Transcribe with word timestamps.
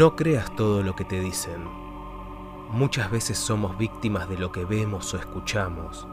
No 0.00 0.16
creas 0.16 0.50
todo 0.56 0.82
lo 0.82 0.96
que 0.96 1.04
te 1.04 1.20
dicen. 1.20 1.62
Muchas 2.70 3.10
veces 3.10 3.36
somos 3.36 3.76
víctimas 3.76 4.30
de 4.30 4.38
lo 4.38 4.50
que 4.50 4.64
vemos 4.64 5.12
o 5.12 5.18
escuchamos. 5.18 6.08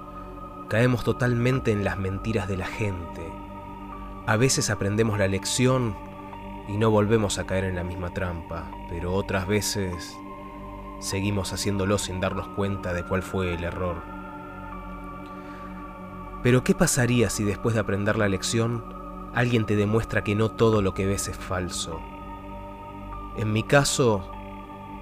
Caemos 0.68 1.06
totalmente 1.06 1.72
en 1.72 1.86
las 1.86 1.98
mentiras 1.98 2.50
de 2.50 2.58
la 2.58 2.66
gente. 2.66 3.32
A 4.26 4.36
veces 4.36 4.70
aprendemos 4.70 5.18
la 5.18 5.30
lección 5.30 5.96
y 6.68 6.76
no 6.76 6.92
volvemos 6.92 7.40
a 7.40 7.46
caer 7.46 7.64
en 7.64 7.76
la 7.76 7.86
misma 7.86 8.14
trampa, 8.14 8.70
pero 8.90 9.14
otras 9.14 9.48
veces 9.48 10.18
seguimos 11.00 11.54
haciéndolo 11.54 11.98
sin 11.98 12.20
darnos 12.20 12.50
cuenta 12.50 12.92
de 12.92 13.04
cuál 13.04 13.24
fue 13.24 13.54
el 13.54 13.64
error. 13.64 14.02
Pero 16.44 16.62
¿qué 16.66 16.76
pasaría 16.76 17.30
si 17.30 17.46
después 17.46 17.74
de 17.74 17.80
aprender 17.80 18.18
la 18.18 18.28
lección 18.28 18.84
alguien 19.34 19.66
te 19.66 19.78
demuestra 19.78 20.26
que 20.26 20.36
no 20.36 20.52
todo 20.52 20.82
lo 20.82 20.94
que 20.94 21.06
ves 21.06 21.30
es 21.30 21.38
falso? 21.38 22.02
En 23.38 23.54
mi 23.54 23.62
caso, 23.62 24.32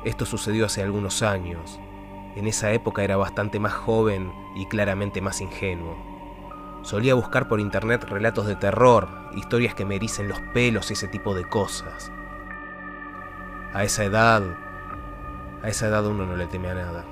esto 0.04 0.26
sucedió 0.26 0.66
hace 0.66 0.84
algunos 0.84 1.24
años. 1.24 1.80
En 2.36 2.48
esa 2.48 2.74
época 2.74 3.02
era 3.02 3.16
bastante 3.16 3.62
más 3.62 3.74
joven 3.74 4.34
y 4.56 4.66
claramente 4.66 5.22
más 5.22 5.40
ingenuo. 5.40 5.96
Solía 6.82 7.16
buscar 7.16 7.48
por 7.48 7.62
internet 7.62 8.04
relatos 8.04 8.46
de 8.46 8.58
terror, 8.58 9.08
historias 9.36 9.74
que 9.74 9.86
me 9.86 9.96
ericen 9.96 10.28
los 10.28 10.42
pelos 10.54 10.90
y 10.90 10.94
ese 10.94 11.08
tipo 11.08 11.34
de 11.34 11.48
cosas. 11.48 12.12
A 13.74 13.86
esa 13.86 14.04
edad, 14.04 14.44
a 15.64 15.70
esa 15.70 15.88
edad 15.88 16.06
uno 16.06 16.26
no 16.26 16.36
le 16.36 16.48
teme 16.48 16.70
a 16.70 16.76
nada. 16.76 17.06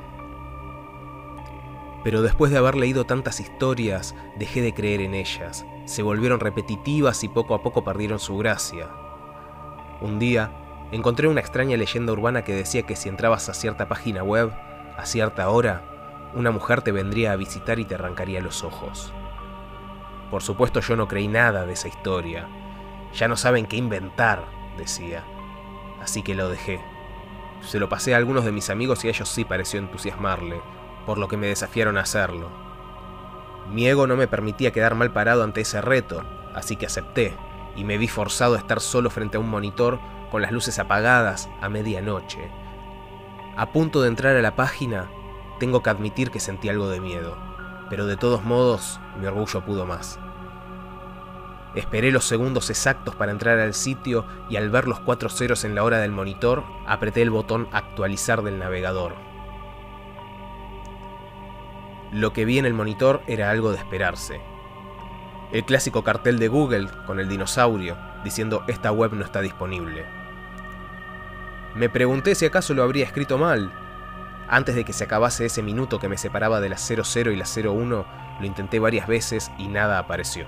Pero 2.03 2.21
después 2.21 2.52
de 2.52 2.58
haber 2.58 2.75
leído 2.75 3.05
tantas 3.05 3.39
historias, 3.39 4.13
dejé 4.37 4.61
de 4.61 4.73
creer 4.73 4.99
en 4.99 5.13
ellas. 5.13 5.65
Se 5.85 6.03
volvieron 6.03 6.41
repetitivas 6.41 7.23
y 7.23 7.30
poco 7.30 7.55
a 7.55 7.63
poco 7.63 7.85
perdieron 7.85 8.19
su 8.19 8.37
gracia. 8.37 8.89
Un 10.02 10.19
día, 10.19 10.52
encontré 10.94 11.27
una 11.27 11.39
extraña 11.39 11.75
leyenda 11.75 12.13
urbana 12.13 12.44
que 12.44 12.53
decía 12.53 12.83
que 12.83 12.95
si 12.95 13.09
entrabas 13.09 13.49
a 13.49 13.55
cierta 13.55 13.88
página 13.88 14.22
web, 14.22 14.52
a 14.95 15.05
cierta 15.05 15.49
hora, 15.49 15.81
una 16.36 16.52
mujer 16.52 16.83
te 16.83 16.91
vendría 16.91 17.31
a 17.31 17.36
visitar 17.36 17.80
y 17.80 17.86
te 17.86 17.95
arrancaría 17.95 18.41
los 18.41 18.63
ojos. 18.63 19.11
Por 20.30 20.44
supuesto 20.44 20.81
yo 20.81 20.95
no 20.95 21.08
creí 21.08 21.27
nada 21.27 21.66
de 21.66 21.73
esa 21.73 21.88
historia. 21.88 22.47
Ya 23.16 23.27
no 23.27 23.36
saben 23.38 23.66
qué 23.66 23.75
inventar, 23.75 24.45
decía. 24.77 25.23
Así 25.99 26.21
que 26.21 26.36
lo 26.36 26.49
dejé. 26.49 26.80
Se 27.61 27.80
lo 27.80 27.89
pasé 27.89 28.14
a 28.14 28.17
algunos 28.17 28.45
de 28.45 28.52
mis 28.52 28.69
amigos 28.69 29.03
y 29.03 29.08
a 29.08 29.11
ellos 29.11 29.30
sí 29.30 29.45
pareció 29.45 29.80
entusiasmarle, 29.80 30.61
por 31.08 31.17
lo 31.17 31.27
que 31.27 31.38
me 31.38 31.47
desafiaron 31.47 31.97
a 31.97 32.02
hacerlo. 32.02 32.49
Mi 33.71 33.88
ego 33.88 34.05
no 34.05 34.16
me 34.16 34.27
permitía 34.27 34.71
quedar 34.71 34.94
mal 34.94 35.11
parado 35.11 35.44
ante 35.44 35.61
ese 35.61 35.81
reto, 35.81 36.23
así 36.53 36.75
que 36.75 36.86
acepté, 36.86 37.33
y 37.75 37.83
me 37.83 37.97
vi 37.97 38.08
forzado 38.08 38.55
a 38.55 38.59
estar 38.59 38.80
solo 38.80 39.09
frente 39.09 39.38
a 39.38 39.39
un 39.39 39.49
monitor 39.49 39.99
con 40.34 40.42
las 40.42 40.52
luces 40.52 40.80
apagadas 40.80 41.48
a 41.62 41.70
medianoche. 41.70 42.50
A 43.56 43.72
punto 43.72 44.02
de 44.02 44.08
entrar 44.08 44.36
a 44.36 44.42
la 44.42 44.56
página, 44.56 45.12
tengo 45.59 45.84
que 45.84 45.92
admitir 45.92 46.31
que 46.31 46.39
sentí 46.39 46.70
algo 46.70 46.89
de 46.89 47.00
miedo, 47.00 47.38
pero 47.88 48.08
de 48.08 48.17
todos 48.17 48.44
modos 48.44 49.00
mi 49.20 49.28
orgullo 49.28 49.64
pudo 49.64 49.86
más. 49.86 50.17
Esperé 51.76 52.09
los 52.09 52.26
segundos 52.26 52.72
exactos 52.72 53.14
para 53.14 53.31
entrar 53.31 53.59
al 53.59 53.76
sitio 53.76 54.26
y 54.50 54.56
al 54.56 54.72
ver 54.72 54.88
los 54.88 55.02
cuatro 55.02 55.30
ceros 55.30 55.66
en 55.66 55.76
la 55.76 55.84
hora 55.84 56.00
del 56.00 56.09
monitor, 56.09 56.64
apreté 56.88 57.22
el 57.22 57.30
botón 57.30 57.67
actualizar 57.72 58.42
del 58.42 58.58
navegador. 58.58 59.14
Lo 62.11 62.34
que 62.34 62.45
vi 62.45 62.58
en 62.58 62.66
el 62.66 62.73
monitor 62.73 63.22
era 63.27 63.52
algo 63.52 63.70
de 63.70 63.77
esperarse. 63.77 64.42
El 65.52 65.64
clásico 65.64 66.04
cartel 66.04 66.39
de 66.39 66.48
Google 66.48 66.89
con 67.05 67.20
el 67.20 67.30
dinosaurio 67.30 67.95
diciendo 68.23 68.64
esta 68.67 68.92
web 68.92 69.14
no 69.14 69.23
está 69.23 69.39
disponible. 69.42 70.23
Me 71.76 71.89
pregunté 71.89 72.36
si 72.36 72.45
acaso 72.45 72.76
lo 72.76 72.84
habría 72.84 73.06
escrito 73.06 73.39
mal. 73.39 73.72
Antes 74.48 74.76
de 74.76 74.86
que 74.86 74.94
se 74.94 75.06
acabase 75.06 75.45
ese 75.45 75.64
minuto 75.64 75.98
que 76.00 76.08
me 76.08 76.17
separaba 76.17 76.60
de 76.60 76.70
la 76.70 76.78
00 76.78 77.32
y 77.32 77.36
la 77.36 77.45
01, 77.45 78.06
lo 78.39 78.45
intenté 78.45 78.80
varias 78.80 79.08
veces 79.08 79.52
y 79.58 79.67
nada 79.67 79.98
apareció. 79.98 80.45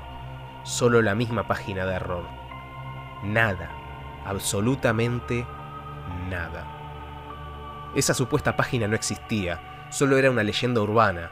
Solo 0.63 1.01
la 1.01 1.15
misma 1.15 1.47
página 1.47 1.85
de 1.85 1.95
error. 1.95 2.25
Nada. 3.23 3.71
Absolutamente 4.23 5.47
nada. 6.29 6.67
Esa 7.95 8.13
supuesta 8.13 8.55
página 8.55 8.87
no 8.87 8.95
existía, 8.95 9.87
solo 9.89 10.17
era 10.17 10.29
una 10.29 10.43
leyenda 10.43 10.81
urbana. 10.81 11.31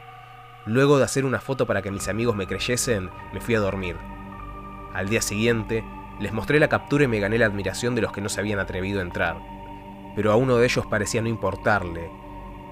Luego 0.66 0.98
de 0.98 1.04
hacer 1.04 1.24
una 1.24 1.40
foto 1.40 1.66
para 1.66 1.82
que 1.82 1.90
mis 1.90 2.08
amigos 2.08 2.34
me 2.34 2.46
creyesen, 2.48 3.10
me 3.32 3.40
fui 3.40 3.54
a 3.54 3.60
dormir. 3.60 3.96
Al 4.92 5.08
día 5.08 5.22
siguiente, 5.22 5.84
les 6.18 6.32
mostré 6.32 6.58
la 6.58 6.68
captura 6.68 7.04
y 7.04 7.08
me 7.08 7.20
gané 7.20 7.38
la 7.38 7.46
admiración 7.46 7.94
de 7.94 8.02
los 8.02 8.12
que 8.12 8.20
no 8.20 8.28
se 8.28 8.40
habían 8.40 8.58
atrevido 8.58 9.00
a 9.00 9.02
entrar 9.02 9.36
pero 10.14 10.32
a 10.32 10.36
uno 10.36 10.56
de 10.56 10.64
ellos 10.64 10.86
parecía 10.86 11.22
no 11.22 11.28
importarle. 11.28 12.10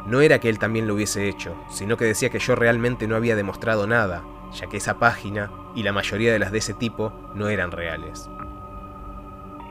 No 0.07 0.21
era 0.21 0.41
que 0.41 0.49
él 0.49 0.59
también 0.59 0.87
lo 0.87 0.95
hubiese 0.95 1.29
hecho, 1.29 1.55
sino 1.71 1.97
que 1.97 2.05
decía 2.05 2.31
que 2.31 2.39
yo 2.39 2.55
realmente 2.55 3.07
no 3.07 3.17
había 3.17 3.37
demostrado 3.37 3.87
nada, 3.87 4.25
ya 4.53 4.67
que 4.67 4.77
esa 4.77 4.99
página 4.99 5.51
y 5.75 5.83
la 5.83 5.93
mayoría 5.93 6.33
de 6.33 6.39
las 6.39 6.53
de 6.53 6.59
ese 6.59 6.75
tipo 6.75 7.13
no 7.35 7.49
eran 7.49 7.71
reales. 7.71 8.29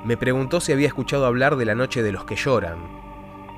Me 0.03 0.17
preguntó 0.17 0.61
si 0.61 0.71
había 0.71 0.87
escuchado 0.87 1.25
hablar 1.25 1.57
de 1.57 1.65
la 1.65 1.75
noche 1.75 2.01
de 2.01 2.11
los 2.11 2.25
que 2.25 2.35
lloran. 2.35 2.79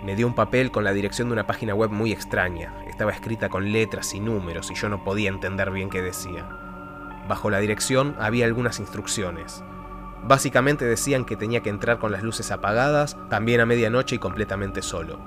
Me 0.03 0.15
dio 0.15 0.27
un 0.27 0.35
papel 0.35 0.71
con 0.71 0.83
la 0.83 0.91
dirección 0.91 1.29
de 1.29 1.33
una 1.33 1.47
página 1.47 1.73
web 1.73 1.89
muy 1.89 2.11
extraña. 2.11 2.73
Estaba 2.87 3.11
escrita 3.11 3.47
con 3.47 3.71
letras 3.71 4.13
y 4.13 4.19
números 4.19 4.69
y 4.69 4.75
yo 4.75 4.89
no 4.89 5.05
podía 5.05 5.29
entender 5.29 5.71
bien 5.71 5.89
qué 5.89 6.01
decía. 6.01 6.45
Bajo 7.29 7.49
la 7.49 7.59
dirección 7.59 8.15
había 8.19 8.45
algunas 8.45 8.79
instrucciones. 8.81 9.63
Básicamente 10.25 10.85
decían 10.85 11.25
que 11.25 11.35
tenía 11.35 11.61
que 11.61 11.69
entrar 11.69 11.99
con 11.99 12.13
las 12.13 12.23
luces 12.23 12.49
apagadas, 12.51 13.17
también 13.29 13.59
a 13.59 13.65
medianoche 13.65 14.15
y 14.15 14.19
completamente 14.19 14.81
solo. 14.81 15.19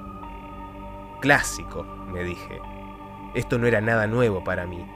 Clásico, 1.21 1.85
me 2.11 2.25
dije. 2.25 2.63
Esto 3.35 3.59
no 3.59 3.67
era 3.67 3.83
nada 3.83 4.07
nuevo 4.07 4.43
para 4.43 4.67
mí. 4.67 4.87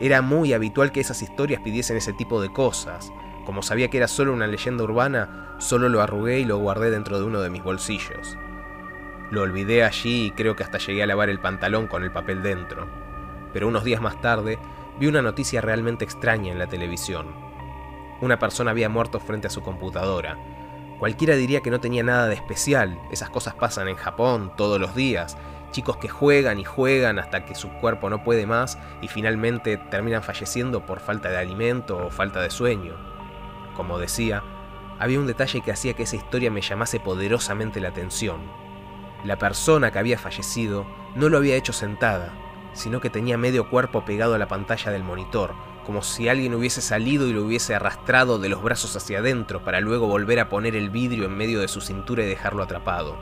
Era 0.00 0.22
muy 0.22 0.54
habitual 0.54 0.90
que 0.90 1.00
esas 1.00 1.20
historias 1.20 1.60
pidiesen 1.60 1.98
ese 1.98 2.14
tipo 2.14 2.40
de 2.40 2.50
cosas. 2.50 3.12
Como 3.44 3.62
sabía 3.62 3.88
que 3.88 3.98
era 3.98 4.08
solo 4.08 4.32
una 4.32 4.46
leyenda 4.46 4.84
urbana, 4.84 5.54
solo 5.58 5.90
lo 5.90 6.00
arrugué 6.00 6.40
y 6.40 6.46
lo 6.46 6.56
guardé 6.56 6.90
dentro 6.90 7.18
de 7.18 7.24
uno 7.24 7.42
de 7.42 7.50
mis 7.50 7.62
bolsillos. 7.62 8.38
Lo 9.30 9.42
olvidé 9.42 9.84
allí 9.84 10.26
y 10.26 10.30
creo 10.30 10.56
que 10.56 10.64
hasta 10.64 10.78
llegué 10.78 11.02
a 11.02 11.06
lavar 11.06 11.28
el 11.28 11.40
pantalón 11.40 11.88
con 11.88 12.04
el 12.04 12.10
papel 12.10 12.42
dentro. 12.42 12.88
Pero 13.52 13.68
unos 13.68 13.84
días 13.84 14.00
más 14.00 14.18
tarde 14.22 14.58
vi 14.98 15.08
una 15.08 15.20
noticia 15.20 15.60
realmente 15.60 16.04
extraña 16.04 16.52
en 16.52 16.58
la 16.58 16.68
televisión 16.68 17.51
una 18.22 18.38
persona 18.38 18.70
había 18.70 18.88
muerto 18.88 19.18
frente 19.18 19.48
a 19.48 19.50
su 19.50 19.62
computadora. 19.62 20.38
Cualquiera 21.00 21.34
diría 21.34 21.60
que 21.60 21.72
no 21.72 21.80
tenía 21.80 22.04
nada 22.04 22.28
de 22.28 22.36
especial, 22.36 22.98
esas 23.10 23.30
cosas 23.30 23.54
pasan 23.54 23.88
en 23.88 23.96
Japón 23.96 24.52
todos 24.56 24.80
los 24.80 24.94
días, 24.94 25.36
chicos 25.72 25.96
que 25.96 26.08
juegan 26.08 26.60
y 26.60 26.64
juegan 26.64 27.18
hasta 27.18 27.44
que 27.44 27.56
su 27.56 27.68
cuerpo 27.80 28.08
no 28.10 28.22
puede 28.22 28.46
más 28.46 28.78
y 29.00 29.08
finalmente 29.08 29.76
terminan 29.76 30.22
falleciendo 30.22 30.86
por 30.86 31.00
falta 31.00 31.30
de 31.30 31.38
alimento 31.38 32.06
o 32.06 32.10
falta 32.10 32.40
de 32.40 32.50
sueño. 32.50 32.94
Como 33.74 33.98
decía, 33.98 34.44
había 35.00 35.18
un 35.18 35.26
detalle 35.26 35.60
que 35.60 35.72
hacía 35.72 35.94
que 35.94 36.04
esa 36.04 36.14
historia 36.14 36.52
me 36.52 36.60
llamase 36.60 37.00
poderosamente 37.00 37.80
la 37.80 37.88
atención. 37.88 38.40
La 39.24 39.36
persona 39.36 39.90
que 39.90 39.98
había 39.98 40.18
fallecido 40.18 40.86
no 41.16 41.28
lo 41.28 41.38
había 41.38 41.56
hecho 41.56 41.72
sentada, 41.72 42.32
sino 42.72 43.00
que 43.00 43.10
tenía 43.10 43.36
medio 43.36 43.68
cuerpo 43.68 44.04
pegado 44.04 44.34
a 44.34 44.38
la 44.38 44.46
pantalla 44.46 44.92
del 44.92 45.02
monitor, 45.02 45.54
como 45.84 46.02
si 46.02 46.28
alguien 46.28 46.54
hubiese 46.54 46.80
salido 46.80 47.26
y 47.26 47.32
lo 47.32 47.44
hubiese 47.44 47.74
arrastrado 47.74 48.38
de 48.38 48.48
los 48.48 48.62
brazos 48.62 48.96
hacia 48.96 49.18
adentro 49.18 49.64
para 49.64 49.80
luego 49.80 50.06
volver 50.06 50.40
a 50.40 50.48
poner 50.48 50.76
el 50.76 50.90
vidrio 50.90 51.24
en 51.24 51.36
medio 51.36 51.60
de 51.60 51.68
su 51.68 51.80
cintura 51.80 52.22
y 52.22 52.26
dejarlo 52.26 52.62
atrapado. 52.62 53.16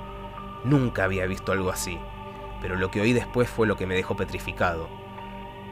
Nunca 0.65 1.05
había 1.05 1.27
visto 1.27 1.53
algo 1.53 1.71
así, 1.71 1.99
pero 2.61 2.77
lo 2.77 2.91
que 2.91 3.01
oí 3.01 3.13
después 3.13 3.49
fue 3.49 3.67
lo 3.67 3.77
que 3.77 3.87
me 3.87 3.95
dejó 3.95 4.17
petrificado. 4.17 4.89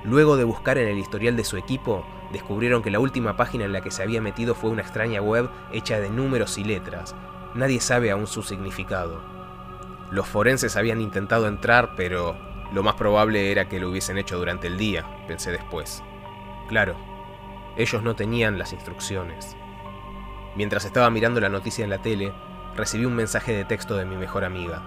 Luego 0.04 0.36
de 0.36 0.44
buscar 0.44 0.78
en 0.78 0.88
el 0.88 0.98
historial 0.98 1.36
de 1.36 1.44
su 1.44 1.56
equipo, 1.56 2.06
descubrieron 2.32 2.82
que 2.82 2.90
la 2.90 3.00
última 3.00 3.36
página 3.36 3.64
en 3.64 3.72
la 3.72 3.80
que 3.80 3.90
se 3.90 4.02
había 4.02 4.20
metido 4.20 4.54
fue 4.54 4.70
una 4.70 4.82
extraña 4.82 5.20
web 5.20 5.50
hecha 5.72 5.98
de 6.00 6.10
números 6.10 6.56
y 6.58 6.64
letras. 6.64 7.14
Nadie 7.54 7.80
sabe 7.80 8.10
aún 8.10 8.26
su 8.26 8.42
significado. 8.42 9.20
Los 10.10 10.26
forenses 10.26 10.76
habían 10.76 11.00
intentado 11.00 11.48
entrar, 11.48 11.94
pero 11.96 12.36
lo 12.72 12.82
más 12.82 12.94
probable 12.94 13.50
era 13.50 13.68
que 13.68 13.80
lo 13.80 13.90
hubiesen 13.90 14.18
hecho 14.18 14.38
durante 14.38 14.66
el 14.66 14.78
día, 14.78 15.04
pensé 15.26 15.50
después. 15.50 16.02
Claro, 16.68 16.96
ellos 17.76 18.02
no 18.02 18.14
tenían 18.14 18.58
las 18.58 18.72
instrucciones. 18.72 19.56
Mientras 20.54 20.84
estaba 20.84 21.08
mirando 21.10 21.40
la 21.40 21.48
noticia 21.48 21.84
en 21.84 21.90
la 21.90 22.02
tele, 22.02 22.32
recibí 22.76 23.04
un 23.04 23.14
mensaje 23.14 23.52
de 23.52 23.64
texto 23.64 23.96
de 23.96 24.04
mi 24.04 24.16
mejor 24.16 24.44
amiga. 24.44 24.82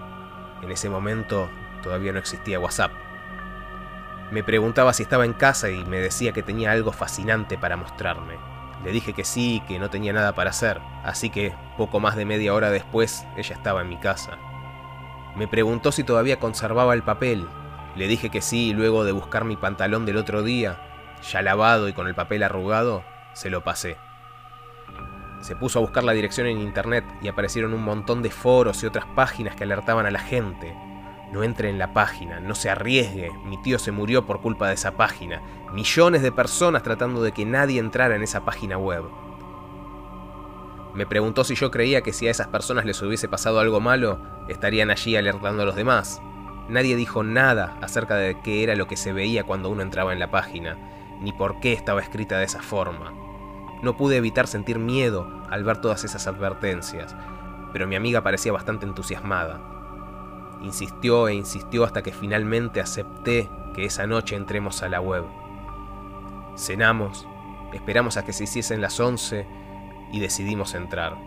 En 0.62 0.72
ese 0.72 0.90
momento 0.90 1.50
todavía 1.82 2.12
no 2.12 2.20
existía 2.20 2.60
WhatsApp. 2.60 2.92
Me 4.32 4.44
preguntaba 4.44 4.94
si 4.94 5.04
estaba 5.04 5.26
en 5.26 5.34
casa 5.34 5.72
y 5.72 5.84
me 5.86 6.00
decía 6.00 6.32
que 6.34 6.44
tenía 6.44 6.72
algo 6.72 6.92
fascinante 6.92 7.58
para 7.58 7.78
mostrarme. 7.78 8.36
Le 8.84 8.92
dije 8.92 9.14
que 9.14 9.24
sí, 9.24 9.64
que 9.68 9.80
no 9.80 9.90
tenía 9.90 10.14
nada 10.14 10.34
para 10.34 10.52
hacer, 10.52 10.80
así 11.04 11.30
que 11.30 11.54
poco 11.78 12.00
más 12.00 12.16
de 12.16 12.26
media 12.26 12.54
hora 12.54 12.70
después 12.70 13.26
ella 13.38 13.56
estaba 13.56 13.82
en 13.82 13.90
mi 13.90 13.98
casa. 13.98 14.38
Me 15.36 15.48
preguntó 15.48 15.92
si 15.92 16.04
todavía 16.04 16.40
conservaba 16.40 16.94
el 16.94 17.04
papel. 17.04 17.48
Le 17.96 18.08
dije 18.08 18.30
que 18.30 18.42
sí 18.42 18.70
y 18.70 18.74
luego 18.74 19.04
de 19.04 19.12
buscar 19.12 19.46
mi 19.46 19.56
pantalón 19.56 20.06
del 20.06 20.18
otro 20.18 20.44
día, 20.44 20.91
ya 21.22 21.42
lavado 21.42 21.88
y 21.88 21.94
con 21.94 22.08
el 22.08 22.16
papel 22.16 22.44
arrugado, 22.44 23.04
se 23.34 23.50
lo 23.50 23.64
pasé. 23.64 23.98
Se 25.42 25.56
puso 25.56 25.80
a 25.80 25.82
buscar 25.82 26.04
la 26.04 26.12
dirección 26.12 26.48
en 26.48 26.60
internet 26.60 27.04
y 27.22 27.28
aparecieron 27.28 27.74
un 27.74 27.84
montón 27.84 28.22
de 28.22 28.30
foros 28.30 28.84
y 28.84 28.86
otras 28.86 29.06
páginas 29.16 29.56
que 29.56 29.64
alertaban 29.64 30.06
a 30.06 30.12
la 30.12 30.20
gente. 30.20 30.76
No 31.32 31.44
entre 31.44 31.70
en 31.70 31.80
la 31.80 31.94
página, 31.94 32.40
no 32.40 32.56
se 32.56 32.70
arriesgue, 32.70 33.32
mi 33.46 33.60
tío 33.62 33.80
se 33.80 33.92
murió 33.92 34.26
por 34.26 34.42
culpa 34.42 34.68
de 34.68 34.76
esa 34.76 34.92
página. 34.98 35.42
Millones 35.72 36.22
de 36.22 36.32
personas 36.32 36.84
tratando 36.84 37.24
de 37.24 37.32
que 37.32 37.46
nadie 37.46 37.80
entrara 37.80 38.16
en 38.16 38.22
esa 38.22 38.46
página 38.46 38.78
web. 38.78 39.06
Me 40.94 41.06
preguntó 41.06 41.46
si 41.46 41.56
yo 41.56 41.72
creía 41.72 42.02
que 42.02 42.12
si 42.12 42.28
a 42.28 42.32
esas 42.32 42.48
personas 42.48 42.86
les 42.86 43.02
hubiese 43.02 43.30
pasado 43.30 43.62
algo 43.62 43.80
malo, 43.80 44.20
estarían 44.50 44.92
allí 44.92 45.16
alertando 45.16 45.64
a 45.64 45.66
los 45.66 45.76
demás. 45.76 46.22
Nadie 46.68 46.96
dijo 46.98 47.24
nada 47.24 47.78
acerca 47.82 48.16
de 48.16 48.40
qué 48.42 48.62
era 48.62 48.76
lo 48.76 48.88
que 48.88 48.98
se 48.98 49.14
veía 49.14 49.46
cuando 49.46 49.70
uno 49.70 49.82
entraba 49.82 50.12
en 50.12 50.20
la 50.20 50.32
página, 50.32 50.78
ni 51.22 51.32
por 51.32 51.60
qué 51.60 51.74
estaba 51.74 52.02
escrita 52.02 52.38
de 52.38 52.46
esa 52.46 52.62
forma. 52.62 53.14
No 53.82 53.98
pude 53.98 54.18
evitar 54.18 54.48
sentir 54.48 54.80
miedo 54.80 55.28
al 55.50 55.64
ver 55.64 55.78
todas 55.78 56.04
esas 56.04 56.28
advertencias, 56.28 57.16
pero 57.72 57.88
mi 57.88 57.96
amiga 57.96 58.22
parecía 58.22 58.52
bastante 58.52 58.86
entusiasmada. 58.86 59.62
Insistió 60.62 61.28
e 61.28 61.34
insistió 61.34 61.84
hasta 61.84 62.04
que 62.04 62.12
finalmente 62.12 62.82
acepté 62.82 63.50
que 63.74 63.86
esa 63.86 64.06
noche 64.06 64.36
entremos 64.36 64.84
a 64.84 64.90
la 64.90 65.02
web. 65.02 65.24
Cenamos, 66.56 67.28
esperamos 67.74 68.18
a 68.18 68.26
que 68.26 68.34
se 68.34 68.44
hiciesen 68.44 68.82
las 68.82 69.00
11 69.00 69.48
y 70.12 70.20
decidimos 70.20 70.76
entrar. 70.76 71.18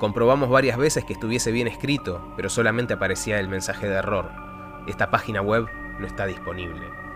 Comprobamos 0.00 0.48
varias 0.48 0.78
veces 0.78 1.04
que 1.04 1.12
estuviese 1.12 1.52
bien 1.52 1.68
escrito, 1.68 2.32
pero 2.34 2.48
solamente 2.48 2.94
aparecía 2.94 3.38
el 3.38 3.48
mensaje 3.48 3.86
de 3.86 3.96
error. 3.96 4.30
Esta 4.86 5.10
página 5.10 5.42
web 5.42 5.66
no 5.98 6.06
está 6.06 6.24
disponible. 6.24 7.09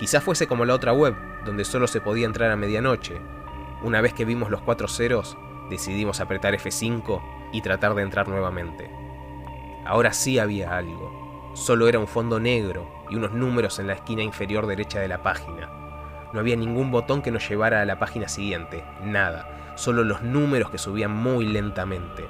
Quizás 0.00 0.24
fuese 0.24 0.48
como 0.48 0.64
la 0.64 0.74
otra 0.74 0.92
web, 0.92 1.14
donde 1.44 1.64
solo 1.64 1.86
se 1.86 2.00
podía 2.00 2.26
entrar 2.26 2.50
a 2.50 2.56
medianoche. 2.56 3.20
Una 3.82 4.00
vez 4.00 4.12
que 4.12 4.24
vimos 4.24 4.50
los 4.50 4.62
cuatro 4.62 4.88
ceros, 4.88 5.38
decidimos 5.70 6.18
apretar 6.18 6.54
F5 6.54 7.22
y 7.52 7.62
tratar 7.62 7.94
de 7.94 8.02
entrar 8.02 8.26
nuevamente. 8.26 8.90
Ahora 9.86 10.12
sí 10.12 10.40
había 10.40 10.76
algo. 10.76 11.52
Solo 11.54 11.86
era 11.86 12.00
un 12.00 12.08
fondo 12.08 12.40
negro 12.40 12.90
y 13.10 13.14
unos 13.14 13.32
números 13.32 13.78
en 13.78 13.86
la 13.86 13.92
esquina 13.92 14.24
inferior 14.24 14.66
derecha 14.66 14.98
de 14.98 15.08
la 15.08 15.22
página. 15.22 15.70
No 16.32 16.40
había 16.40 16.56
ningún 16.56 16.90
botón 16.90 17.22
que 17.22 17.30
nos 17.30 17.48
llevara 17.48 17.80
a 17.80 17.84
la 17.84 18.00
página 18.00 18.26
siguiente, 18.26 18.84
nada 19.04 19.60
solo 19.80 20.04
los 20.04 20.22
números 20.22 20.70
que 20.70 20.78
subían 20.78 21.10
muy 21.10 21.46
lentamente. 21.46 22.28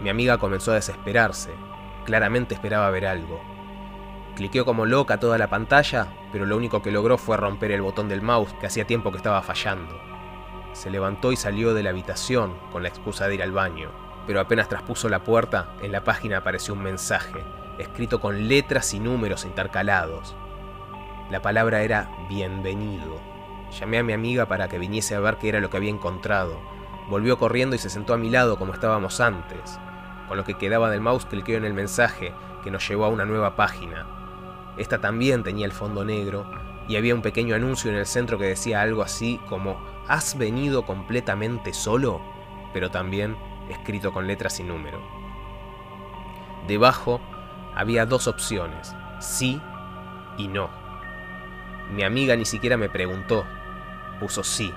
Mi 0.00 0.08
amiga 0.10 0.38
comenzó 0.38 0.70
a 0.70 0.76
desesperarse, 0.76 1.50
claramente 2.04 2.54
esperaba 2.54 2.90
ver 2.90 3.06
algo. 3.06 3.40
Cliqueó 4.36 4.64
como 4.64 4.86
loca 4.86 5.18
toda 5.18 5.38
la 5.38 5.48
pantalla, 5.48 6.06
pero 6.36 6.44
lo 6.44 6.58
único 6.58 6.82
que 6.82 6.90
logró 6.90 7.16
fue 7.16 7.38
romper 7.38 7.72
el 7.72 7.80
botón 7.80 8.10
del 8.10 8.20
mouse 8.20 8.52
que 8.60 8.66
hacía 8.66 8.86
tiempo 8.86 9.10
que 9.10 9.16
estaba 9.16 9.40
fallando. 9.40 9.98
Se 10.74 10.90
levantó 10.90 11.32
y 11.32 11.36
salió 11.36 11.72
de 11.72 11.82
la 11.82 11.88
habitación 11.88 12.52
con 12.70 12.82
la 12.82 12.90
excusa 12.90 13.26
de 13.26 13.36
ir 13.36 13.42
al 13.42 13.52
baño, 13.52 13.88
pero 14.26 14.38
apenas 14.38 14.68
traspuso 14.68 15.08
la 15.08 15.24
puerta, 15.24 15.70
en 15.80 15.92
la 15.92 16.04
página 16.04 16.36
apareció 16.36 16.74
un 16.74 16.82
mensaje, 16.82 17.42
escrito 17.78 18.20
con 18.20 18.48
letras 18.48 18.92
y 18.92 19.00
números 19.00 19.46
intercalados. 19.46 20.36
La 21.30 21.40
palabra 21.40 21.80
era 21.80 22.10
bienvenido. 22.28 23.18
Llamé 23.80 23.96
a 23.96 24.02
mi 24.02 24.12
amiga 24.12 24.44
para 24.44 24.68
que 24.68 24.78
viniese 24.78 25.14
a 25.14 25.20
ver 25.20 25.38
qué 25.38 25.48
era 25.48 25.60
lo 25.60 25.70
que 25.70 25.78
había 25.78 25.88
encontrado. 25.88 26.60
Volvió 27.08 27.38
corriendo 27.38 27.76
y 27.76 27.78
se 27.78 27.88
sentó 27.88 28.12
a 28.12 28.18
mi 28.18 28.28
lado 28.28 28.58
como 28.58 28.74
estábamos 28.74 29.22
antes. 29.22 29.78
Con 30.28 30.36
lo 30.36 30.44
que 30.44 30.58
quedaba 30.58 30.90
del 30.90 31.00
mouse 31.00 31.24
cliqueó 31.24 31.56
en 31.56 31.64
el 31.64 31.72
mensaje 31.72 32.34
que 32.62 32.70
nos 32.70 32.86
llevó 32.86 33.06
a 33.06 33.08
una 33.08 33.24
nueva 33.24 33.56
página. 33.56 34.25
Esta 34.76 35.00
también 35.00 35.42
tenía 35.42 35.66
el 35.66 35.72
fondo 35.72 36.04
negro 36.04 36.50
y 36.88 36.96
había 36.96 37.14
un 37.14 37.22
pequeño 37.22 37.54
anuncio 37.54 37.90
en 37.90 37.96
el 37.96 38.06
centro 38.06 38.38
que 38.38 38.44
decía 38.44 38.80
algo 38.80 39.02
así 39.02 39.40
como 39.48 39.76
¿Has 40.08 40.38
venido 40.38 40.86
completamente 40.86 41.74
solo? 41.74 42.20
pero 42.72 42.90
también 42.90 43.38
escrito 43.70 44.12
con 44.12 44.26
letras 44.26 44.60
y 44.60 44.62
número. 44.62 45.00
Debajo 46.68 47.22
había 47.74 48.04
dos 48.04 48.26
opciones, 48.26 48.94
sí 49.18 49.62
y 50.36 50.48
no. 50.48 50.68
Mi 51.90 52.02
amiga 52.02 52.36
ni 52.36 52.44
siquiera 52.44 52.76
me 52.76 52.90
preguntó, 52.90 53.46
puso 54.20 54.44
sí. 54.44 54.74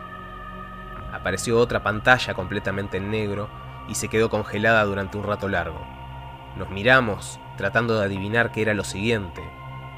Apareció 1.11 1.59
otra 1.59 1.83
pantalla 1.83 2.33
completamente 2.33 2.95
en 2.95 3.11
negro 3.11 3.49
y 3.89 3.95
se 3.95 4.07
quedó 4.07 4.29
congelada 4.29 4.83
durante 4.85 5.17
un 5.17 5.25
rato 5.25 5.49
largo. 5.49 5.85
Nos 6.55 6.69
miramos, 6.69 7.39
tratando 7.57 7.99
de 7.99 8.05
adivinar 8.05 8.51
qué 8.53 8.61
era 8.61 8.73
lo 8.73 8.85
siguiente, 8.85 9.43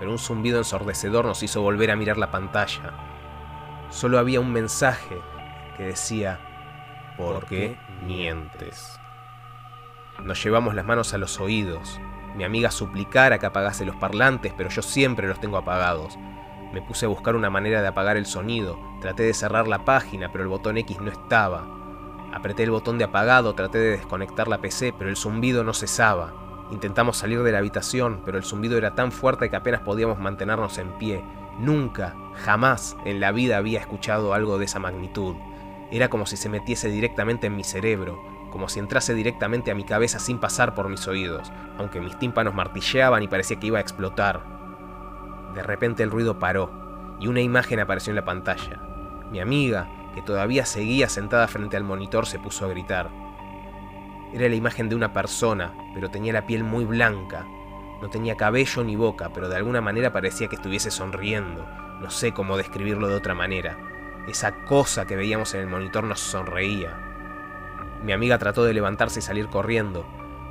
pero 0.01 0.13
un 0.13 0.17
zumbido 0.17 0.57
ensordecedor 0.57 1.25
nos 1.25 1.43
hizo 1.43 1.61
volver 1.61 1.91
a 1.91 1.95
mirar 1.95 2.17
la 2.17 2.31
pantalla. 2.31 2.91
Solo 3.91 4.17
había 4.17 4.39
un 4.39 4.51
mensaje 4.51 5.21
que 5.77 5.83
decía, 5.83 6.39
¿por 7.17 7.45
qué 7.45 7.77
mientes? 8.03 8.99
Nos 10.23 10.43
llevamos 10.43 10.73
las 10.73 10.87
manos 10.87 11.13
a 11.13 11.19
los 11.19 11.39
oídos. 11.39 11.99
Mi 12.35 12.43
amiga 12.43 12.71
suplicara 12.71 13.37
que 13.37 13.45
apagase 13.45 13.85
los 13.85 13.95
parlantes, 13.95 14.55
pero 14.57 14.71
yo 14.71 14.81
siempre 14.81 15.27
los 15.27 15.39
tengo 15.39 15.57
apagados. 15.57 16.17
Me 16.73 16.81
puse 16.81 17.05
a 17.05 17.09
buscar 17.09 17.35
una 17.35 17.51
manera 17.51 17.83
de 17.83 17.89
apagar 17.89 18.17
el 18.17 18.25
sonido, 18.25 18.79
traté 19.01 19.21
de 19.21 19.35
cerrar 19.35 19.67
la 19.67 19.85
página, 19.85 20.31
pero 20.31 20.43
el 20.43 20.49
botón 20.49 20.79
X 20.79 20.99
no 20.99 21.11
estaba. 21.11 21.67
Apreté 22.33 22.63
el 22.63 22.71
botón 22.71 22.97
de 22.97 23.03
apagado, 23.03 23.53
traté 23.53 23.77
de 23.77 23.91
desconectar 23.97 24.47
la 24.47 24.61
PC, 24.61 24.95
pero 24.97 25.11
el 25.11 25.15
zumbido 25.15 25.63
no 25.63 25.75
cesaba. 25.75 26.33
Intentamos 26.71 27.17
salir 27.17 27.43
de 27.43 27.51
la 27.51 27.57
habitación, 27.57 28.21
pero 28.25 28.37
el 28.37 28.45
zumbido 28.45 28.77
era 28.77 28.95
tan 28.95 29.11
fuerte 29.11 29.49
que 29.49 29.55
apenas 29.57 29.81
podíamos 29.81 30.19
mantenernos 30.19 30.77
en 30.77 30.97
pie. 30.97 31.23
Nunca, 31.59 32.15
jamás 32.45 32.95
en 33.05 33.19
la 33.19 33.33
vida 33.33 33.57
había 33.57 33.79
escuchado 33.79 34.33
algo 34.33 34.57
de 34.57 34.65
esa 34.65 34.79
magnitud. 34.79 35.35
Era 35.91 36.09
como 36.09 36.25
si 36.25 36.37
se 36.37 36.47
metiese 36.47 36.89
directamente 36.89 37.47
en 37.47 37.57
mi 37.57 37.65
cerebro, 37.65 38.23
como 38.51 38.69
si 38.69 38.79
entrase 38.79 39.13
directamente 39.13 39.69
a 39.69 39.75
mi 39.75 39.83
cabeza 39.83 40.17
sin 40.19 40.39
pasar 40.39 40.73
por 40.73 40.87
mis 40.87 41.07
oídos, 41.07 41.51
aunque 41.77 41.99
mis 41.99 42.17
tímpanos 42.17 42.53
martilleaban 42.53 43.21
y 43.21 43.27
parecía 43.27 43.59
que 43.59 43.67
iba 43.67 43.79
a 43.79 43.81
explotar. 43.81 44.41
De 45.53 45.63
repente 45.63 46.03
el 46.03 46.11
ruido 46.11 46.39
paró 46.39 46.71
y 47.19 47.27
una 47.27 47.41
imagen 47.41 47.81
apareció 47.81 48.11
en 48.11 48.15
la 48.15 48.25
pantalla. 48.25 48.79
Mi 49.29 49.41
amiga, 49.41 49.89
que 50.15 50.21
todavía 50.21 50.65
seguía 50.65 51.09
sentada 51.09 51.47
frente 51.49 51.75
al 51.75 51.83
monitor, 51.83 52.25
se 52.25 52.39
puso 52.39 52.65
a 52.65 52.69
gritar. 52.69 53.09
Era 54.33 54.47
la 54.47 54.55
imagen 54.55 54.87
de 54.89 54.95
una 54.95 55.13
persona, 55.13 55.73
pero 55.93 56.09
tenía 56.09 56.33
la 56.33 56.45
piel 56.45 56.63
muy 56.63 56.85
blanca. 56.85 57.45
No 58.01 58.09
tenía 58.09 58.37
cabello 58.37 58.83
ni 58.83 58.95
boca, 58.95 59.29
pero 59.33 59.49
de 59.49 59.57
alguna 59.57 59.81
manera 59.81 60.13
parecía 60.13 60.47
que 60.47 60.55
estuviese 60.55 60.89
sonriendo. 60.89 61.65
No 61.99 62.09
sé 62.09 62.33
cómo 62.33 62.57
describirlo 62.57 63.07
de 63.07 63.15
otra 63.15 63.35
manera. 63.35 63.77
Esa 64.27 64.63
cosa 64.65 65.05
que 65.05 65.15
veíamos 65.15 65.53
en 65.53 65.61
el 65.61 65.67
monitor 65.67 66.03
nos 66.03 66.19
sonreía. 66.19 66.97
Mi 68.03 68.13
amiga 68.13 68.37
trató 68.37 68.63
de 68.63 68.73
levantarse 68.73 69.19
y 69.19 69.21
salir 69.21 69.47
corriendo, 69.47 70.05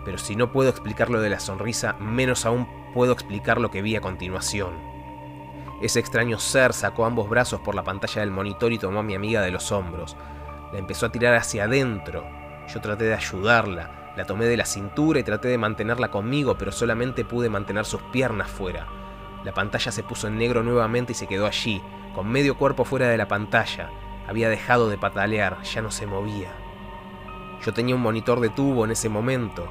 pero 0.05 0.19
si 0.19 0.37
no 0.37 0.53
puedo 0.53 0.71
explicar 0.71 1.11
lo 1.11 1.21
de 1.21 1.31
la 1.31 1.41
sonrisa, 1.41 1.95
menos 1.99 2.47
aún 2.47 2.69
puedo 2.95 3.13
explicar 3.13 3.61
lo 3.61 3.71
que 3.71 3.83
vi 3.83 3.97
a 3.97 4.01
continuación. 4.01 4.75
Ese 5.81 5.99
extraño 5.99 6.39
ser 6.39 6.73
sacó 6.73 7.07
ambos 7.07 7.29
brazos 7.29 7.61
por 7.61 7.75
la 7.75 7.85
pantalla 7.85 8.21
del 8.21 8.31
monitor 8.31 8.73
y 8.73 8.79
tomó 8.79 9.01
a 9.01 9.03
mi 9.03 9.15
amiga 9.15 9.41
de 9.41 9.51
los 9.51 9.73
hombros. 9.73 10.17
La 10.73 10.79
empezó 10.79 11.07
a 11.07 11.13
tirar 11.13 11.35
hacia 11.35 11.65
adentro. 11.65 12.40
Yo 12.73 12.81
traté 12.81 13.05
de 13.05 13.15
ayudarla. 13.15 14.13
La 14.17 14.25
tomé 14.25 14.47
de 14.47 14.57
la 14.57 14.65
cintura 14.65 15.19
y 15.19 15.25
traté 15.25 15.49
de 15.49 15.59
mantenerla 15.59 16.11
conmigo, 16.11 16.57
pero 16.59 16.73
solamente 16.73 17.25
pude 17.25 17.49
mantener 17.49 17.85
sus 17.85 18.03
piernas 18.13 18.51
fuera. 18.51 18.87
La 19.45 19.55
pantalla 19.55 19.91
se 19.91 20.03
puso 20.03 20.29
en 20.29 20.39
negro 20.39 20.63
nuevamente 20.63 21.13
y 21.13 21.15
se 21.15 21.27
quedó 21.27 21.47
allí, 21.47 21.83
con 22.15 22.29
medio 22.29 22.57
cuerpo 22.57 22.85
fuera 22.85 23.09
de 23.09 23.17
la 23.17 23.29
pantalla. 23.29 23.91
Había 24.29 24.49
dejado 24.49 24.89
de 24.89 24.99
patalear, 24.99 25.63
ya 25.63 25.83
no 25.83 25.91
se 25.91 26.07
movía. 26.07 26.53
Yo 27.65 27.73
tenía 27.73 27.95
un 27.95 28.03
monitor 28.03 28.41
de 28.41 28.51
tubo 28.51 28.85
en 28.85 28.93
ese 28.93 29.09
momento. 29.09 29.69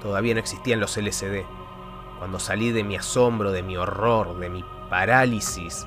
Todavía 0.00 0.34
no 0.34 0.40
existían 0.40 0.80
los 0.80 0.96
LCD. 0.96 1.44
Cuando 2.18 2.38
salí 2.38 2.70
de 2.72 2.84
mi 2.84 2.96
asombro, 2.96 3.52
de 3.52 3.62
mi 3.62 3.76
horror, 3.76 4.38
de 4.38 4.48
mi 4.48 4.64
parálisis. 4.88 5.86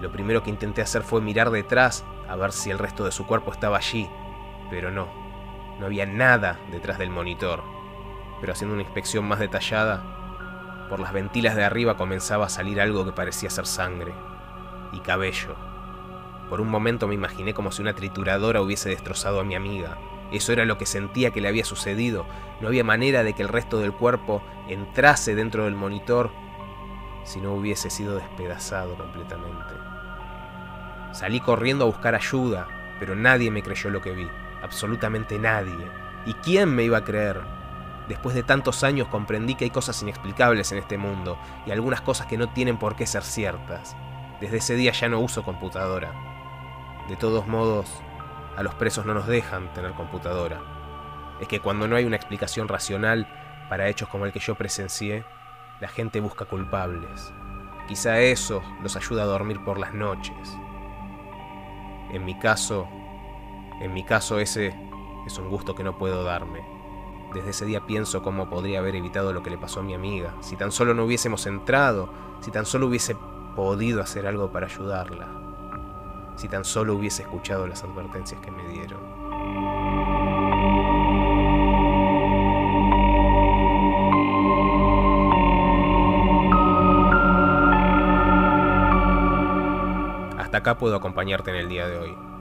Lo 0.00 0.10
primero 0.10 0.42
que 0.42 0.50
intenté 0.50 0.82
hacer 0.82 1.02
fue 1.02 1.20
mirar 1.20 1.50
detrás 1.50 2.04
a 2.28 2.34
ver 2.34 2.52
si 2.52 2.70
el 2.70 2.78
resto 2.78 3.04
de 3.04 3.12
su 3.12 3.26
cuerpo 3.26 3.52
estaba 3.52 3.76
allí, 3.76 4.08
pero 4.70 4.90
no, 4.90 5.21
no 5.82 5.86
había 5.86 6.06
nada 6.06 6.60
detrás 6.70 6.96
del 6.96 7.10
monitor. 7.10 7.64
Pero 8.40 8.52
haciendo 8.52 8.74
una 8.74 8.84
inspección 8.84 9.24
más 9.24 9.40
detallada, 9.40 10.86
por 10.88 11.00
las 11.00 11.12
ventilas 11.12 11.56
de 11.56 11.64
arriba 11.64 11.96
comenzaba 11.96 12.46
a 12.46 12.50
salir 12.50 12.80
algo 12.80 13.04
que 13.04 13.10
parecía 13.10 13.50
ser 13.50 13.66
sangre 13.66 14.12
y 14.92 15.00
cabello. 15.00 15.56
Por 16.48 16.60
un 16.60 16.68
momento 16.68 17.08
me 17.08 17.16
imaginé 17.16 17.52
como 17.52 17.72
si 17.72 17.82
una 17.82 17.94
trituradora 17.94 18.62
hubiese 18.62 18.90
destrozado 18.90 19.40
a 19.40 19.44
mi 19.44 19.56
amiga. 19.56 19.98
Eso 20.30 20.52
era 20.52 20.64
lo 20.66 20.78
que 20.78 20.86
sentía 20.86 21.32
que 21.32 21.40
le 21.40 21.48
había 21.48 21.64
sucedido. 21.64 22.26
No 22.60 22.68
había 22.68 22.84
manera 22.84 23.24
de 23.24 23.32
que 23.32 23.42
el 23.42 23.48
resto 23.48 23.80
del 23.80 23.92
cuerpo 23.92 24.40
entrase 24.68 25.34
dentro 25.34 25.64
del 25.64 25.74
monitor 25.74 26.30
si 27.24 27.40
no 27.40 27.54
hubiese 27.54 27.90
sido 27.90 28.14
despedazado 28.14 28.94
completamente. 28.94 29.74
Salí 31.10 31.40
corriendo 31.40 31.86
a 31.86 31.88
buscar 31.88 32.14
ayuda, 32.14 32.68
pero 33.00 33.16
nadie 33.16 33.50
me 33.50 33.64
creyó 33.64 33.90
lo 33.90 34.00
que 34.00 34.12
vi, 34.12 34.28
absolutamente 34.62 35.38
nadie. 35.38 35.90
¿Y 36.24 36.34
quién 36.34 36.74
me 36.74 36.84
iba 36.84 36.98
a 36.98 37.04
creer? 37.04 37.40
Después 38.08 38.34
de 38.34 38.42
tantos 38.42 38.84
años 38.84 39.08
comprendí 39.08 39.54
que 39.54 39.64
hay 39.64 39.70
cosas 39.70 40.00
inexplicables 40.02 40.72
en 40.72 40.78
este 40.78 40.98
mundo 40.98 41.38
y 41.66 41.70
algunas 41.70 42.00
cosas 42.00 42.26
que 42.26 42.38
no 42.38 42.48
tienen 42.48 42.78
por 42.78 42.96
qué 42.96 43.06
ser 43.06 43.22
ciertas. 43.22 43.96
Desde 44.40 44.58
ese 44.58 44.74
día 44.74 44.92
ya 44.92 45.08
no 45.08 45.20
uso 45.20 45.44
computadora. 45.44 46.12
De 47.08 47.16
todos 47.16 47.46
modos, 47.46 48.02
a 48.56 48.62
los 48.62 48.74
presos 48.74 49.06
no 49.06 49.14
nos 49.14 49.26
dejan 49.26 49.72
tener 49.72 49.92
computadora. 49.92 50.60
Es 51.40 51.48
que 51.48 51.60
cuando 51.60 51.88
no 51.88 51.96
hay 51.96 52.04
una 52.04 52.16
explicación 52.16 52.68
racional 52.68 53.26
para 53.68 53.88
hechos 53.88 54.08
como 54.08 54.26
el 54.26 54.32
que 54.32 54.40
yo 54.40 54.54
presencié, 54.54 55.24
la 55.80 55.88
gente 55.88 56.20
busca 56.20 56.44
culpables. 56.44 57.32
Quizá 57.88 58.20
eso 58.20 58.62
los 58.82 58.96
ayuda 58.96 59.22
a 59.22 59.26
dormir 59.26 59.62
por 59.64 59.78
las 59.78 59.94
noches. 59.94 60.56
En 62.12 62.24
mi 62.24 62.38
caso, 62.38 62.88
en 63.82 63.92
mi 63.92 64.04
caso 64.04 64.38
ese 64.38 64.72
es 65.26 65.38
un 65.38 65.50
gusto 65.50 65.74
que 65.74 65.82
no 65.82 65.98
puedo 65.98 66.22
darme. 66.22 66.64
Desde 67.34 67.50
ese 67.50 67.64
día 67.64 67.84
pienso 67.84 68.22
cómo 68.22 68.48
podría 68.48 68.78
haber 68.78 68.94
evitado 68.94 69.32
lo 69.32 69.42
que 69.42 69.50
le 69.50 69.58
pasó 69.58 69.80
a 69.80 69.82
mi 69.82 69.92
amiga, 69.92 70.34
si 70.40 70.56
tan 70.56 70.70
solo 70.70 70.94
no 70.94 71.04
hubiésemos 71.04 71.46
entrado, 71.46 72.08
si 72.40 72.52
tan 72.52 72.64
solo 72.64 72.86
hubiese 72.86 73.16
podido 73.56 74.00
hacer 74.00 74.26
algo 74.26 74.52
para 74.52 74.66
ayudarla, 74.66 75.26
si 76.36 76.48
tan 76.48 76.64
solo 76.64 76.94
hubiese 76.94 77.22
escuchado 77.22 77.66
las 77.66 77.82
advertencias 77.82 78.40
que 78.40 78.52
me 78.52 78.68
dieron. 78.68 79.00
Hasta 90.38 90.58
acá 90.58 90.78
puedo 90.78 90.94
acompañarte 90.94 91.50
en 91.50 91.56
el 91.56 91.68
día 91.68 91.88
de 91.88 91.98
hoy. 91.98 92.31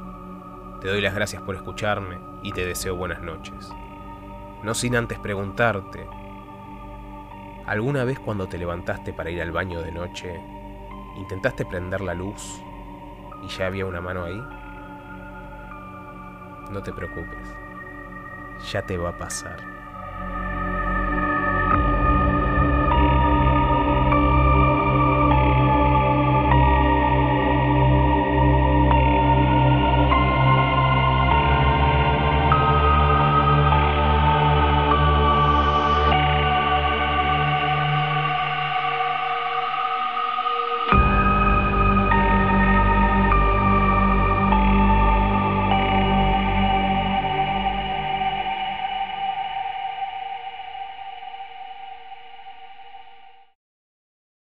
Te 0.81 0.87
doy 0.87 0.99
las 0.99 1.13
gracias 1.13 1.43
por 1.43 1.53
escucharme 1.53 2.17
y 2.41 2.53
te 2.53 2.65
deseo 2.65 2.95
buenas 2.95 3.21
noches. 3.21 3.71
No 4.63 4.73
sin 4.73 4.95
antes 4.95 5.19
preguntarte, 5.19 6.07
¿alguna 7.67 8.03
vez 8.03 8.19
cuando 8.19 8.47
te 8.47 8.57
levantaste 8.57 9.13
para 9.13 9.29
ir 9.29 9.43
al 9.43 9.51
baño 9.51 9.79
de 9.83 9.91
noche, 9.91 10.41
intentaste 11.17 11.67
prender 11.67 12.01
la 12.01 12.15
luz 12.15 12.63
y 13.43 13.47
ya 13.47 13.67
había 13.67 13.85
una 13.85 14.01
mano 14.01 14.23
ahí? 14.23 14.43
No 16.71 16.81
te 16.81 16.91
preocupes, 16.91 17.55
ya 18.71 18.81
te 18.81 18.97
va 18.97 19.09
a 19.09 19.17
pasar. 19.19 19.70